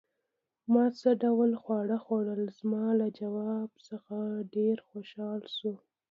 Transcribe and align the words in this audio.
ما 0.71 0.83
څه 0.99 1.09
ډول 1.23 1.51
خواړه 1.61 1.97
خوړل؟ 2.05 2.41
زما 2.59 2.85
له 2.99 3.07
ځواب 3.19 3.69
څخه 3.87 4.15
ډېر 4.55 4.75
خوښ 4.87 5.07
شو. 5.57 5.73